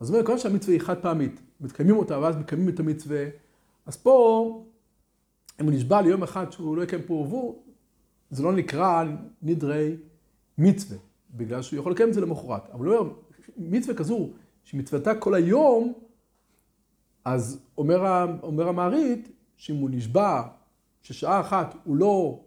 אז 0.00 0.10
הוא 0.10 0.14
אומר, 0.14 0.26
כיוון 0.26 0.38
שהמצווה 0.38 0.74
היא 0.74 0.80
חד 0.80 1.02
פעמית, 1.02 1.40
מתקיימים 1.60 1.96
אותה 1.96 2.18
ואז 2.18 2.36
מקיימים 2.36 2.68
את 2.68 2.80
המצווה, 2.80 3.24
אז 3.86 3.96
פה, 3.96 4.66
אם 5.60 5.66
הוא 5.66 5.74
נשבע 5.74 6.02
ליום 6.02 6.22
אחד 6.22 6.52
שהוא 6.52 6.76
לא 6.76 6.82
יקיים 6.82 7.02
פרובו, 7.02 7.62
זה 8.30 8.42
לא 8.42 8.52
נקרא 8.52 9.04
נדרי 9.42 9.96
מצווה, 10.58 10.98
בגלל 11.34 11.62
שהוא 11.62 11.78
יכול 11.78 11.92
לקיים 11.92 12.08
את 12.08 12.14
זה 12.14 12.20
למחרת. 12.20 12.70
אבל 12.72 12.86
הוא 12.86 12.96
אומר, 12.96 13.12
מצווה 13.56 13.94
כזו, 13.94 14.30
שמצוותה 14.64 15.14
כל 15.14 15.34
היום, 15.34 15.92
אז 17.24 17.60
אומר, 17.78 18.26
אומר 18.42 18.68
המערית, 18.68 19.28
שאם 19.56 19.76
הוא 19.76 19.90
נשבע 19.90 20.42
ששעה 21.02 21.40
אחת 21.40 21.74
הוא 21.84 21.96
לא 21.96 22.40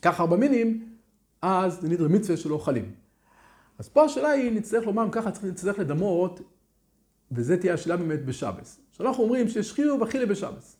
קח 0.00 0.20
ארבע 0.20 0.36
מינים, 0.36 0.88
אז 1.42 1.80
זה 1.80 1.88
נדרי 1.88 2.08
מצווה 2.08 2.36
שלא 2.36 2.54
אוכלים. 2.54 2.94
אז 3.78 3.88
פה 3.88 4.04
השאלה 4.04 4.28
היא, 4.28 4.52
נצטרך 4.52 4.86
לומר, 4.86 5.08
ככה 5.12 5.30
נצטרך 5.42 5.78
לדמות, 5.78 6.40
וזו 7.32 7.54
תהיה 7.60 7.74
השאלה 7.74 7.96
באמת 7.96 8.24
בשבס. 8.24 8.80
שאנחנו 8.92 9.24
אומרים 9.24 9.48
שיש 9.48 9.72
חיוב 9.72 10.02
אכילה 10.02 10.26
בשבס. 10.26 10.76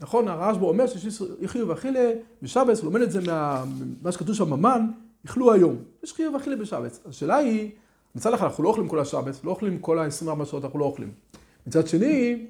נכון, 0.00 0.28
הרשב"א 0.28 0.64
אומר 0.64 0.86
שיש 0.86 1.22
חיוב 1.46 1.70
אכילה 1.70 2.12
בשבס, 2.42 2.80
הוא 2.80 2.84
לומד 2.84 3.00
את 3.00 3.10
זה 3.10 3.20
ממה 4.00 4.12
שכתוב 4.12 4.34
שם 4.34 4.50
במן, 4.50 4.90
איכלו 5.24 5.52
היום. 5.52 5.76
יש 6.02 6.12
חיוב 6.12 6.34
אכילה 6.34 6.56
בשבס. 6.56 7.00
השאלה 7.06 7.36
היא, 7.36 7.70
מצד 8.14 8.34
אחד 8.34 8.44
אנחנו 8.44 8.64
לא 8.64 8.68
אוכלים 8.68 8.88
כל 8.88 8.98
השבס, 8.98 9.44
לא 9.44 9.50
אוכלים 9.50 9.78
כל 9.78 9.98
ה-24 9.98 10.44
שעות, 10.44 10.64
אנחנו 10.64 10.78
לא 10.78 10.84
אוכלים. 10.84 11.12
מצד 11.66 11.88
שני, 11.88 12.46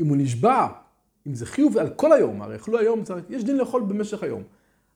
אם 0.00 0.08
הוא 0.08 0.16
נשבע, 0.16 0.68
אם 1.26 1.34
זה 1.34 1.46
חיוב 1.46 1.78
על 1.78 1.90
כל 1.90 2.12
היום, 2.12 2.42
הרי 2.42 2.56
אכלו 2.56 2.78
היום, 2.78 3.02
יש 3.30 3.44
דין 3.44 3.56
לאכול 3.56 3.82
במשך 3.82 4.22
היום. 4.22 4.42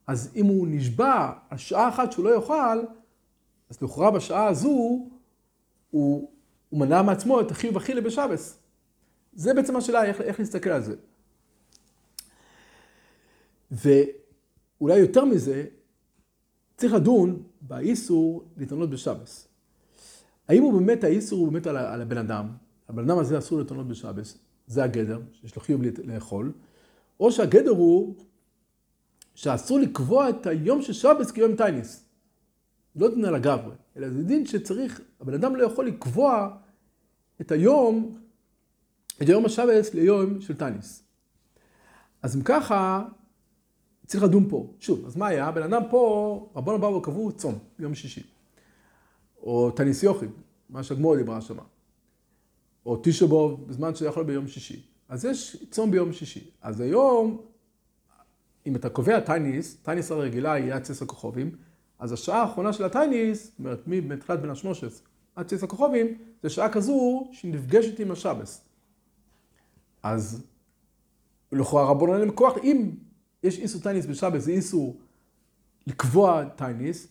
אז 0.07 0.33
אם 0.37 0.47
הוא 0.47 0.67
נשבע 0.71 1.33
על 1.51 1.59
שעה 1.59 1.89
אחת 1.89 2.13
שהוא 2.13 2.25
לא 2.25 2.35
יאכל, 2.35 2.81
אז 3.71 3.83
לכאורה 3.83 4.11
בשעה 4.11 4.47
הזו 4.47 4.69
הוא, 4.69 5.11
הוא 5.91 6.31
מנע 6.73 7.03
מעצמו 7.03 7.41
את 7.41 7.51
החיוב 7.51 7.77
אכילה 7.77 8.01
בשבס. 8.01 8.59
זה 9.33 9.55
בעצם 9.55 9.77
השאלה, 9.77 10.05
איך, 10.05 10.21
איך 10.21 10.41
להסתכל 10.41 10.71
על 10.71 10.83
זה. 10.83 10.95
ואולי 14.81 14.99
יותר 14.99 15.25
מזה, 15.25 15.65
צריך 16.77 16.93
לדון 16.93 17.43
באיסור 17.61 18.45
להתענות 18.57 18.91
בשבס. 18.91 19.49
האם 20.49 20.63
הוא 20.63 20.81
באמת, 20.81 21.05
האיסור 21.05 21.39
הוא 21.39 21.53
באמת 21.53 21.67
על, 21.67 21.77
על 21.77 22.03
הבן 22.03 22.19
אדם, 22.19 22.49
הבן 22.89 23.11
אדם 23.11 23.19
הזה 23.19 23.39
אסור 23.39 23.59
להתענות 23.59 23.89
בשבס, 23.89 24.39
זה 24.67 24.85
הגדר, 24.85 25.21
שיש 25.33 25.57
לו 25.57 25.63
חיוב 25.63 25.83
לאכול, 25.83 26.53
או 27.21 27.33
שהגדר 27.33 27.71
הוא 27.71 28.15
שאסור 29.35 29.79
לקבוע 29.79 30.31
את 30.31 30.47
היום 30.47 30.83
של 30.83 30.93
שבס 30.93 31.31
כיום 31.31 31.57
טייניס. 31.57 32.05
לא 32.97 33.15
דין 33.15 33.25
על 33.25 33.35
הגברי, 33.35 33.75
אלא 33.97 34.11
זה 34.11 34.23
דין 34.23 34.47
שצריך, 34.47 35.01
הבן 35.21 35.35
אדם 35.35 35.57
לא 35.57 35.63
יכול 35.63 35.87
לקבוע 35.87 36.57
את 37.41 37.53
היום, 37.53 38.19
את 39.23 39.29
היום 39.29 39.45
השבס 39.45 39.95
ליום 39.95 40.41
של 40.41 40.57
טייניס. 40.57 41.03
אז 42.23 42.37
אם 42.37 42.43
ככה, 42.43 43.05
צריך 44.09 44.25
לדון 44.25 44.47
פה. 44.51 44.67
שוב, 44.81 45.07
אז 45.07 45.17
מה 45.17 45.27
היה? 45.27 45.47
הבן 45.47 45.63
אדם 45.63 45.83
פה, 45.91 46.51
רבון 46.57 46.81
באו 46.81 46.95
וקבעו 46.95 47.33
צום 47.33 47.59
ביום 47.79 47.95
שישי. 47.95 48.23
או 49.43 49.71
טניס 49.71 50.03
יוחיד, 50.03 50.31
מה 50.71 50.83
שהגמור 50.83 51.17
דיברה 51.17 51.41
שמה. 51.41 51.63
או 52.87 53.01
תשבוב, 53.03 53.69
בזמן 53.69 53.95
שיכול 53.95 54.25
ביום 54.25 54.49
שישי. 54.49 54.83
אז 55.09 55.25
יש 55.25 55.65
צום 55.71 55.91
ביום 55.91 56.13
שישי. 56.13 56.51
אז 56.63 56.81
היום, 56.81 57.41
אם 58.67 58.77
אתה 58.77 58.89
קובע 58.89 59.21
טייניס, 59.21 59.77
טייניס 59.77 60.11
הרגילה 60.11 60.53
היא 60.53 60.73
עד 60.73 60.83
צס 60.83 61.03
הכוכבים, 61.03 61.57
אז 61.99 62.13
השעה 62.13 62.43
האחרונה 62.43 62.73
של 62.73 62.85
הטייניס, 62.85 63.45
זאת 63.45 63.59
אומרת, 63.59 63.83
מתחילת 63.87 64.41
בין 64.41 64.51
השמושס 64.51 65.03
עד 65.37 65.47
צס 65.47 65.63
הכוכבים, 65.63 66.07
זה 66.43 66.51
שעה 66.51 66.73
כזו 66.73 67.29
שהיא 67.33 67.55
נפגשת 67.55 68.01
עם 68.01 68.11
השבס. 68.11 68.65
אז 70.03 70.47
לכאורה 71.53 71.91
רבנן 71.91 72.21
אין 72.21 72.31
כוח, 72.35 72.59
אם 72.63 72.91
יש 73.43 73.59
איסור 73.59 73.83
תענית 73.83 74.07
בשבת, 74.07 74.43
זה 74.43 74.51
איסור 74.51 74.97
לקבוע 75.87 76.45
תענית, 76.45 77.09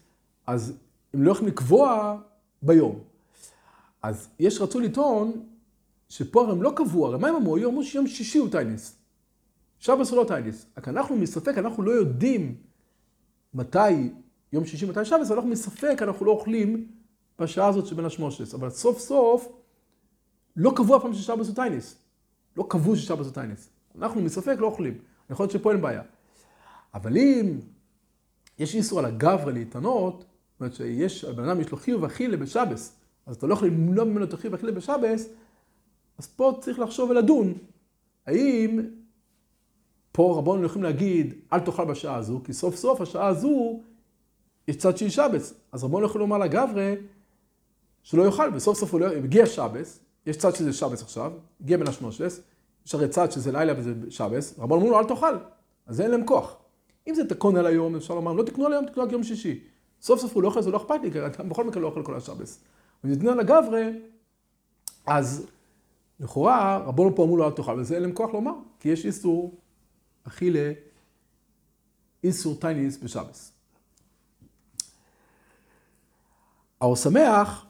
אז 0.48 0.74
הם 1.14 1.24
לא 1.24 1.32
יכולים 1.32 1.54
לקבוע 1.54 2.18
ביום. 2.62 3.00
אז 4.02 4.30
יש 4.40 4.62
רצון 4.62 4.84
לטעון 4.84 5.46
שפה 6.10 6.52
הם 6.52 6.64
לא 6.64 6.74
קבעו, 6.76 7.06
הרי 7.06 7.18
מה 7.18 7.28
הם 7.28 7.36
אמרו? 7.36 7.58
אמרו 7.58 7.84
שיום 7.84 8.08
שישי 8.08 8.38
הוא 8.38 8.52
תענית. 8.52 8.96
שבת 9.80 10.12
הוא 10.12 10.18
לא 10.18 10.28
תענית. 10.28 10.66
רק 10.78 10.88
אנחנו 10.88 11.16
מספק, 11.16 11.58
אנחנו 11.58 11.84
לא 11.84 11.92
יודעים 11.92 12.56
מתי 13.54 14.10
יום 14.54 14.66
שישי, 14.66 14.86
מתי 14.86 15.06
שבת, 15.06 15.32
אנחנו 15.32 15.50
מספק, 15.50 15.98
אנחנו 16.02 16.26
לא 16.26 16.32
אוכלים 16.32 16.88
בשעה 17.40 17.68
הזאת 17.68 17.88
שבין 17.88 18.06
השמשות. 18.06 18.54
אבל 18.54 18.70
סוף 18.70 19.00
סוף 19.00 19.48
לא 20.56 20.74
קבעו 20.76 20.98
אף 20.98 21.02
פעם 21.02 21.14
ששבס 21.14 21.48
הוא 21.48 21.56
טייניס. 21.56 21.96
לא 22.58 22.66
קבעו 22.70 22.96
ששבס 22.96 23.26
הוא 23.26 23.34
טייניס. 23.34 23.70
אנחנו 23.98 24.22
מספק 24.22 24.56
לא 24.60 24.66
אוכלים. 24.66 24.98
יכול 25.30 25.44
להיות 25.44 25.52
שפה 25.52 25.72
אין 25.72 25.82
בעיה. 25.82 26.02
אבל 26.94 27.18
אם 27.18 27.60
יש 28.60 28.76
איסור 28.76 29.00
על 29.00 29.06
הגברה 29.06 29.52
להתענות, 29.52 30.18
זאת 30.18 30.60
אומרת 30.60 30.76
שיש, 30.76 31.24
הבן 31.24 31.50
אדם 31.50 31.62
יש 31.62 31.72
לו 31.72 31.78
חיוב 31.78 32.04
אכילה 32.04 32.38
בשבס, 32.38 32.96
אז 33.26 33.36
אתה 33.36 33.48
לא 33.48 33.54
יכול 33.54 33.68
למנוע 33.68 34.06
ממנו 34.06 34.26
את 34.26 34.34
החיוב 34.34 34.54
אכילה 34.54 34.72
בשבס, 34.72 35.30
אז 36.18 36.28
פה 36.28 36.58
צריך 36.62 36.80
לחשוב 36.80 37.10
ולדון, 37.10 37.54
האם 38.28 38.80
פה 40.12 40.36
רבון 40.38 40.66
יכולים 40.66 40.84
להגיד, 40.84 41.34
אל 41.54 41.60
תאכל 41.60 41.86
בשעה 41.86 42.16
הזו, 42.16 42.42
כי 42.44 42.54
סוף 42.54 42.76
סוף 42.76 43.02
השעה 43.02 43.28
הזו 43.28 43.80
יש 44.68 44.76
צד 44.76 44.98
של 44.98 45.10
שבס. 45.10 45.54
אז 45.72 45.84
רבון 45.84 46.04
יכול 46.04 46.22
לומר 46.22 46.38
לגברה 46.38 46.94
שלא 48.04 48.24
יאכל, 48.24 48.50
וסוף 48.54 48.78
סוף 48.78 48.94
הוא 48.94 49.00
לא, 49.00 49.06
הגיע 49.06 49.46
שבס, 49.46 50.00
יש 50.26 50.38
צד 50.38 50.56
שזה 50.56 50.74
שבס 50.74 51.02
עכשיו, 51.02 51.32
הגיע 51.62 51.78
בין 51.78 51.88
השמושס, 51.88 52.42
יש 52.86 52.96
הרי 52.96 53.10
צד 53.10 53.32
שזה 53.32 53.52
לילה 53.52 53.74
וזה 53.78 53.94
שבס, 54.10 54.60
רבון 54.60 54.80
אמרו 54.80 54.92
לו 54.92 55.00
אל 55.00 55.06
תאכל, 55.06 55.38
אז 55.86 56.02
אין 56.02 56.12
להם 56.12 56.26
כוח. 56.26 56.56
אם 57.08 57.16
זה 57.16 57.30
תקון 57.30 57.56
על 57.56 57.66
היום, 57.66 57.96
אפשר 57.96 58.16
לומר, 58.16 58.34
לא 58.34 58.44
תקנו 58.44 58.66
על 58.66 58.74
היום, 58.74 58.86
תקנו 58.86 59.04
על 59.04 59.12
יום 59.12 59.24
שישי. 59.24 59.60
סוף 60.02 60.20
סוף 60.20 60.34
הוא 60.34 60.44
לא 60.44 60.48
אוכל, 60.48 60.62
זה 60.62 60.72
לא 60.72 60.78
אכפת 60.78 60.96
לי, 61.04 61.12
כי 61.12 61.26
אתה 61.26 61.44
בכל 61.44 61.64
מקרה 61.64 61.82
לא 61.82 61.88
אוכל 61.88 62.04
כל 62.04 62.16
השבס. 62.16 62.64
ונתנו 63.04 63.32
על 63.32 63.40
הגברה, 63.40 63.82
אז 65.06 65.48
לכאורה, 66.20 66.78
רבונו 66.78 67.16
פה 67.16 67.24
אמרו 67.24 67.38
לו 67.38 67.46
אל 67.46 67.52
תאכל, 67.52 67.80
וזה 67.80 67.96
אין 67.96 68.04
להם 68.04 68.14
כוח 68.14 68.34
לומר, 68.34 68.54
כי 68.80 68.90
יש 68.90 69.06
איסור 69.06 69.60
אכילה, 70.24 70.72
איסור 72.24 72.56
טייניס 72.56 72.98
בשבס. 72.98 73.54
האור 76.82 76.96
שמח 76.96 77.66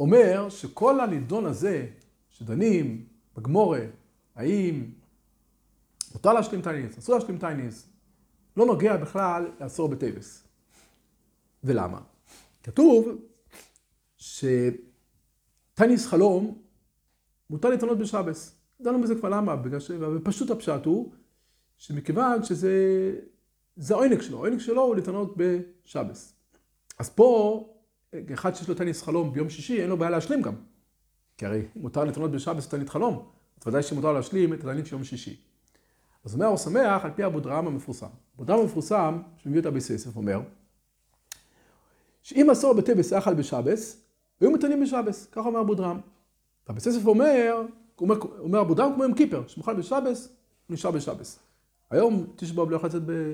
אומר 0.00 0.48
שכל 0.48 1.00
הנידון 1.00 1.46
הזה, 1.46 1.86
שדנים 2.30 3.06
בגמרא, 3.36 3.80
האם 4.34 4.84
מותר 6.16 6.32
להשלים 6.32 6.62
תענית, 6.62 6.98
אסור 6.98 7.14
להשלים 7.14 7.38
תענית, 7.38 7.88
לא 8.56 8.66
נוגע 8.66 8.96
בכלל 8.96 9.50
לאיסור 9.60 9.88
בשבת. 9.88 10.44
ולמה? 11.64 12.00
כתוב 12.62 13.08
שתענית 14.16 16.06
חלום 16.06 16.62
מותר 17.50 17.70
להתענות 17.70 17.98
בשבת. 17.98 18.56
דנו 18.80 19.02
בזה 19.02 19.14
כבר 19.14 19.28
למה, 19.28 19.56
בגלל 19.56 19.80
ש... 19.80 19.90
ופשוט 19.90 20.50
הפשט 20.50 20.84
הוא 20.84 21.12
שמכיוון 21.76 22.44
שזה 22.44 22.72
זה 23.76 23.94
העונג 23.94 24.20
שלו, 24.20 24.44
העונג 24.44 24.60
שלו 24.60 24.82
הוא 24.82 24.96
להתענות 24.96 25.34
בשבס. 25.36 26.34
אז 26.98 27.10
פה, 27.10 27.64
אחד 28.34 28.54
שיש 28.54 28.68
לו 28.68 28.74
טניס 28.74 29.02
חלום 29.02 29.32
ביום 29.32 29.50
שישי, 29.50 29.82
אין 29.82 29.90
לו 29.90 29.96
בעיה 29.96 30.10
להשלים 30.10 30.42
גם. 30.42 30.54
כי 31.36 31.46
הרי 31.46 31.62
מותר 31.76 32.04
להתענות 32.04 32.30
בשבס 32.30 32.66
טנית 32.66 32.88
חלום, 32.88 33.28
אז 33.60 33.66
ודאי 33.66 33.82
שמותר 33.82 34.12
להשלים 34.12 34.54
את 34.54 34.60
הטנית 34.60 34.86
של 34.86 34.94
יום 34.94 35.04
שישי. 35.04 35.45
אז 36.26 36.34
אומר 36.34 36.46
הוא 36.46 36.56
שמח 36.56 37.04
על 37.04 37.10
פי 37.14 37.26
אבו 37.26 37.40
דרם 37.40 37.66
המפורסם. 37.66 38.06
אבו 38.36 38.44
דרם 38.44 38.58
המפורסם, 38.58 39.18
שמביא 39.36 39.58
אותה 39.58 39.70
בססף, 39.70 40.16
אומר, 40.16 40.40
שאם 42.22 42.46
מסור 42.50 42.74
בטבס 42.74 43.12
אכל 43.12 43.34
בשבס, 43.34 44.00
היו 44.40 44.50
מתענים 44.50 44.82
בשבס, 44.82 45.26
ככה 45.26 45.40
אומר 45.40 45.60
אבו 45.60 45.74
דרם. 45.74 46.00
ובססף 46.68 47.06
אומר, 47.06 47.66
אומר, 48.00 48.16
אומר 48.38 48.60
אבו 48.60 48.74
דרם 48.74 48.92
כמו 48.94 49.02
יום 49.02 49.14
קיפר, 49.14 49.42
שמאכל 49.46 49.74
בשבס, 49.74 50.28
נשאר 50.70 50.90
בשבס. 50.90 51.38
היום 51.90 52.26
תשבוב 52.36 52.70
לא 52.70 52.76
יכול 52.76 52.88
לצאת 52.88 53.02
ב... 53.06 53.32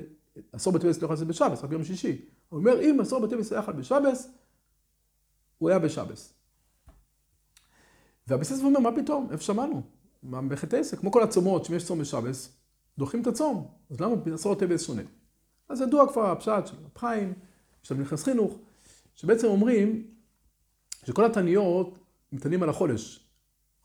אסור 0.51 0.73
בטבס 0.73 1.01
לא 1.01 1.05
יכול 1.05 1.15
לצאת 1.15 1.27
בשבס, 1.27 1.63
רק 1.63 1.69
ביום 1.69 1.83
שישי. 1.83 2.25
הוא 2.49 2.59
אומר, 2.59 2.81
אם 2.81 3.01
אסור 3.01 3.19
בטבס 3.19 3.53
אכל 3.53 3.71
בשבס, 3.71 4.31
הוא 5.57 5.69
היה 5.69 5.79
בשבס. 5.79 6.33
והבססף 8.27 8.63
אומר, 8.63 8.79
מה 8.79 8.95
פתאום? 8.95 9.27
איפה 9.31 9.43
שמענו? 9.43 9.81
בחטא 10.23 10.75
עסק, 10.75 10.99
כמו 10.99 11.11
כל 11.11 11.23
הצומות, 11.23 11.65
שאם 11.65 11.75
יש 11.75 11.85
צום 11.85 11.99
בשבס, 11.99 12.62
דוחים 12.97 13.21
את 13.21 13.27
הצום. 13.27 13.67
אז 13.89 14.01
למה 14.01 14.15
אסור 14.35 14.55
בטבס 14.55 14.87
שונה? 14.87 15.01
אז 15.69 15.81
ידוע 15.81 16.11
כבר 16.11 16.31
הפשט 16.31 16.67
של 16.67 16.75
רב 16.75 16.97
חיים, 16.97 17.33
של 17.83 17.95
נכנס 17.95 18.23
חינוך, 18.23 18.57
שבעצם 19.15 19.47
אומרים 19.47 20.07
שכל 21.05 21.25
התניות 21.25 21.97
מתענים 22.31 22.63
על 22.63 22.69
החודש. 22.69 23.19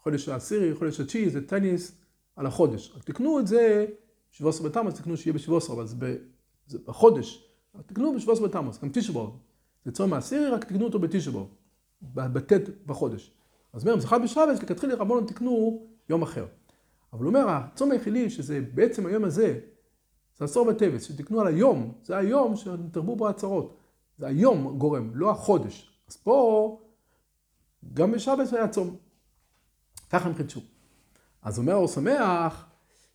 חודש 0.03 0.29
העשירי, 0.29 0.75
חודש 0.75 1.01
התשיעי, 1.01 1.31
זה 1.31 1.47
טניס 1.47 1.93
על 2.37 2.47
החודש. 2.47 2.93
רק 2.97 3.05
תקנו 3.05 3.39
את 3.39 3.47
זה 3.47 3.87
בשבוע 4.33 4.51
עשרה 4.51 4.69
בתמוז, 4.69 4.95
תקנו 4.95 5.17
שיהיה 5.17 5.35
בשבוע 5.35 5.59
עשרה, 5.59 5.77
אבל 5.77 5.87
זה 6.67 6.79
בחודש. 6.85 7.45
תקנו 7.87 8.15
בשבוע 8.15 8.35
עשרה 8.35 8.49
בתמוז, 8.49 8.79
גם 8.83 8.89
תשבו. 8.93 9.37
זה 9.85 9.93
צום 9.93 10.13
העשירי, 10.13 10.51
רק 10.51 10.65
תקנו 10.65 10.85
אותו 10.85 10.99
בתשבו, 10.99 11.49
בט' 12.03 12.53
בחודש. 12.87 13.31
אז 13.73 13.83
אומר, 13.83 13.95
אם 13.95 14.01
זה 14.01 14.07
חל 14.07 14.23
בשבס, 14.23 14.63
לכתחילה 14.63 14.95
רבונו 14.95 15.27
תקנו 15.27 15.87
יום 16.09 16.23
אחר. 16.23 16.47
אבל 17.13 17.25
הוא 17.25 17.29
אומר, 17.29 17.49
הצום 17.49 17.91
היחידי, 17.91 18.31
שזה 18.31 18.61
בעצם 18.75 19.07
היום 19.07 19.25
הזה, 19.25 19.59
זה 20.39 20.45
עשור 20.45 20.67
בטבס, 20.67 21.03
שתקנו 21.03 21.41
על 21.41 21.47
היום, 21.47 21.93
זה 22.05 22.17
היום 22.17 22.57
שתרבו 22.57 23.17
בו 23.17 23.29
הצהרות. 23.29 23.77
זה 24.19 24.27
היום 24.27 24.79
גורם, 24.79 25.11
לא 25.15 25.31
החודש. 25.31 25.91
אז 26.09 26.17
פה, 26.17 26.79
גם 27.95 28.13
בשבס 28.13 28.53
היה 28.53 28.69
צום. 28.69 28.97
ככה 30.11 30.29
הם 30.29 30.35
חידשו. 30.35 30.61
אז 31.43 31.59
אומר 31.59 31.75
אור 31.75 31.89
שמח, 31.89 32.67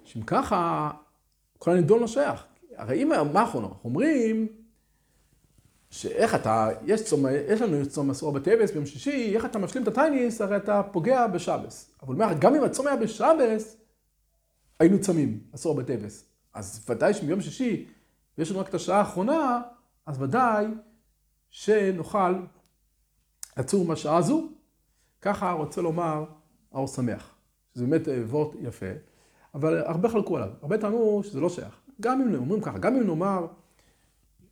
שאם 0.04 0.22
ככה, 0.22 0.92
כל 1.58 1.72
הנידון 1.72 2.00
לא 2.00 2.08
שייך. 2.08 2.46
הרי 2.76 3.04
אם, 3.04 3.10
מה 3.10 3.42
אנחנו 3.42 3.74
אומרים, 3.84 4.48
שאיך 5.90 6.36
אתה, 6.36 6.70
יש 6.86 7.04
צום, 7.04 7.26
יש 7.48 7.62
לנו 7.62 7.86
צום 7.86 8.10
אסור 8.10 8.32
בטבס 8.32 8.72
ביום 8.72 8.86
שישי, 8.86 9.36
איך 9.36 9.46
אתה 9.46 9.60
משלים 9.60 9.84
את 9.84 9.88
הטייניס, 9.88 10.42
הרי 10.42 10.58
אתה 10.58 10.84
פוגע 10.92 11.28
בשבס. 11.28 11.92
אבל 12.04 12.16
הוא 12.16 12.24
אומר, 12.24 12.34
גם 12.40 12.56
אם 12.56 12.64
הצום 12.64 12.88
היה 12.88 12.96
בשבס, 12.96 13.78
היינו 14.80 15.02
צמים, 15.02 15.40
אסור 15.56 15.76
בטבס. 15.76 16.26
אז 16.54 16.86
ודאי 16.90 17.14
שביום 17.14 17.42
שישי, 17.42 17.88
ויש 18.38 18.52
לנו 18.52 18.60
רק 18.60 18.70
את 18.70 18.74
השעה 18.74 19.00
האחרונה, 19.00 19.62
אז 20.06 20.22
ודאי 20.22 20.66
שנוכל 21.50 22.34
לצור 23.58 23.86
מהשעה 23.86 24.18
הזו. 24.18 24.48
ככה 25.22 25.52
רוצה 25.52 25.82
לומר 25.82 26.26
האור 26.72 26.88
שמח. 26.88 27.36
שזה 27.76 27.86
באמת 27.86 28.08
וורט 28.30 28.56
יפה, 28.62 28.86
אבל 29.54 29.78
הרבה 29.78 30.10
חלקו 30.10 30.38
עליו. 30.38 30.50
הרבה 30.62 30.78
טענו 30.78 31.22
שזה 31.24 31.40
לא 31.40 31.50
שייך. 31.50 31.80
גם 32.02 32.22
אם 32.22 32.36
אומרים 32.36 32.62
ככה, 32.62 32.78
גם 32.78 32.96
אם 32.96 33.08
נאמר 33.08 33.48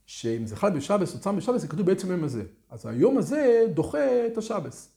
שאם 0.05 0.45
זה 0.45 0.55
חל 0.55 0.69
בשבס 0.69 1.13
או 1.13 1.19
צם 1.19 1.35
בשבס, 1.35 1.61
זה 1.61 1.67
כתוב 1.67 1.85
בעצם 1.85 2.09
היום 2.09 2.23
הזה. 2.23 2.43
אז 2.69 2.85
היום 2.85 3.17
הזה 3.17 3.63
דוחה 3.73 4.27
את 4.27 4.37
השבס. 4.37 4.89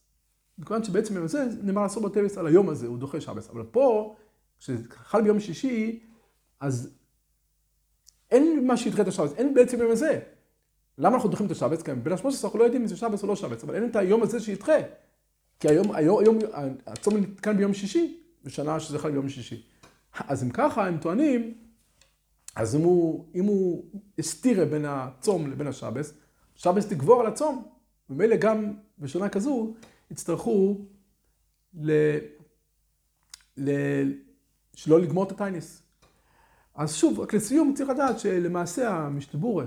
מכיוון 0.58 0.84
שבעצם 0.84 1.14
היום 1.14 1.24
הזה 1.24 1.46
נאמר 1.62 1.86
אסור 1.86 2.02
בטבס 2.02 2.38
על 2.38 2.46
היום 2.46 2.68
הזה, 2.68 2.86
הוא 2.86 2.98
דוחה 2.98 3.20
שבס. 3.20 3.50
אבל 3.50 3.62
פה, 3.62 4.14
כשחל 4.64 5.22
ביום 5.22 5.40
שישי, 5.40 6.00
אז 6.60 6.94
אין 8.30 8.66
מה 8.66 8.76
שידחה 8.76 9.02
את 9.02 9.08
השבס, 9.08 9.32
אין 9.32 9.54
בעצם 9.54 9.80
היום 9.80 9.92
הזה. 9.92 10.20
למה 10.98 11.14
אנחנו 11.14 11.28
דוחים 11.28 11.46
את 11.46 11.50
השבץ? 11.50 11.82
כי 11.82 11.94
בין 11.94 12.12
השמונה 12.12 12.36
אנחנו 12.44 12.58
לא 12.58 12.64
יודעים 12.64 12.82
אם 12.82 12.88
זה 12.88 12.96
שבץ 12.96 13.22
או 13.22 13.28
לא 13.28 13.36
שבץ, 13.36 13.64
אבל 13.64 13.74
אין 13.74 13.90
את 13.90 13.96
היום 13.96 14.22
הזה 14.22 14.40
שידחה. 14.40 14.76
כי 15.60 15.68
היום, 15.68 15.92
היום, 15.92 16.18
היום 16.24 16.38
הצום 16.86 17.16
נתקן 17.16 17.56
ביום 17.56 17.74
שישי, 17.74 18.20
בשנה 18.44 18.80
שזה 18.80 18.98
חל 18.98 19.10
ביום 19.10 19.28
שישי. 19.28 19.62
אז 20.18 20.42
אם 20.42 20.50
ככה, 20.50 20.86
הם 20.86 20.98
טוענים, 20.98 21.54
אז 22.56 22.76
אם 22.76 22.80
הוא, 22.80 23.26
אם 23.34 23.44
הוא 23.44 23.84
הסתירה 24.18 24.64
בין 24.64 24.84
הצום 24.88 25.50
לבין 25.50 25.66
השבס, 25.66 26.14
שבס 26.56 26.86
תגבור 26.86 27.20
על 27.20 27.26
הצום. 27.26 27.68
ומילא 28.10 28.36
גם 28.36 28.72
בשנה 28.98 29.28
כזו, 29.28 29.74
יצטרכו 30.10 30.78
ל... 31.74 31.92
ל... 33.56 33.70
שלא 34.74 35.00
לגמור 35.00 35.24
את 35.24 35.32
הטייניס. 35.32 35.82
אז 36.74 36.94
שוב, 36.94 37.20
רק 37.20 37.34
לסיום 37.34 37.74
צריך 37.74 37.90
לדעת 37.90 38.18
שלמעשה 38.18 38.90
המשתבורה 38.90 39.64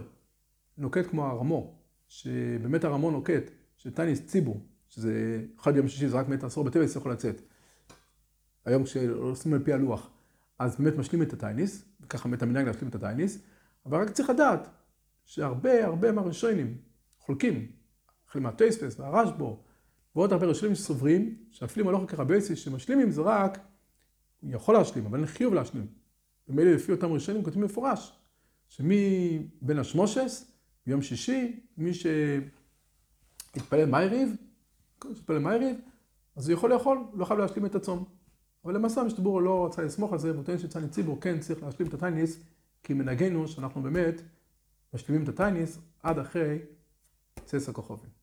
נוקט 0.77 1.07
כמו 1.09 1.25
הרמו, 1.25 1.73
שבאמת 2.07 2.83
הרמו 2.83 3.11
נוקט, 3.11 3.51
שטייניס 3.77 4.25
ציבו, 4.25 4.57
שזה 4.89 5.41
אחד 5.59 5.75
יום 5.75 5.87
שישי, 5.87 6.07
זה 6.07 6.17
רק 6.17 6.27
מת 6.27 6.43
עשור 6.43 6.63
בטבע, 6.63 6.83
יכול 6.95 7.11
לצאת. 7.11 7.41
היום 8.65 8.83
כשעושים 8.83 9.53
על 9.53 9.63
פי 9.63 9.73
הלוח, 9.73 10.09
אז 10.59 10.75
באמת 10.75 10.97
משלים 10.97 11.21
את 11.21 11.33
הטייניס, 11.33 11.85
וככה 12.01 12.29
מת 12.29 12.41
המנהג 12.41 12.67
להשלים 12.67 12.89
את 12.89 12.95
הטייניס, 12.95 13.39
אבל 13.85 14.01
רק 14.01 14.09
צריך 14.09 14.29
לדעת 14.29 14.67
שהרבה 15.25 15.85
הרבה 15.85 16.11
מהראשונים 16.11 16.77
חולקים, 17.19 17.71
החל 18.27 18.39
מהטייספס 18.39 18.99
והרשבו, 18.99 19.59
ועוד 20.15 20.33
הרבה 20.33 20.45
ראשונים 20.47 20.75
שסוברים, 20.75 21.37
שאפילו 21.51 21.85
מלוך 21.85 22.11
כרבייסי 22.11 22.55
שמשלימים 22.55 23.11
זה 23.11 23.21
רק, 23.21 23.59
הוא 24.41 24.51
יכול 24.51 24.75
להשלים, 24.75 25.05
אבל 25.05 25.17
אין 25.17 25.27
חיוב 25.27 25.53
להשלים. 25.53 25.87
ומילא 26.47 26.71
לפי 26.71 26.91
אותם 26.91 27.11
ראשונים 27.11 27.43
כותבים 27.43 27.63
מפורש, 27.63 28.19
שמי 28.67 29.39
בין 29.61 29.79
השמושס, 29.79 30.51
ביום 30.85 31.01
שישי, 31.01 31.59
מי 31.77 31.91
שהתפלל 33.53 33.85
מייריב, 33.85 34.35
שהתפלל 35.13 35.39
מייריב, 35.39 35.77
אז 36.35 36.49
הוא 36.49 36.53
יכול 36.53 36.73
לאכול, 36.73 36.99
לא 37.13 37.25
חייב 37.25 37.39
להשלים 37.39 37.65
את 37.65 37.75
הצום. 37.75 38.05
אבל 38.65 38.75
למעשה 38.75 39.01
המשתבור 39.01 39.41
לא 39.41 39.65
רצה 39.65 39.81
לסמוך 39.81 40.13
על 40.13 40.19
זה, 40.19 40.31
והוא 40.33 40.43
טוען 40.43 40.57
שצאני 40.57 40.89
ציבור 40.89 41.21
כן 41.21 41.39
צריך 41.39 41.63
להשלים 41.63 41.87
את 41.87 41.93
הטייניס, 41.93 42.39
כי 42.83 42.93
מנהגנו 42.93 43.47
שאנחנו 43.47 43.81
באמת 43.81 44.21
משלימים 44.93 45.23
את 45.23 45.29
הטייניס 45.29 45.79
עד 46.03 46.19
אחרי 46.19 46.59
צס 47.45 47.69
הכוכבים. 47.69 48.16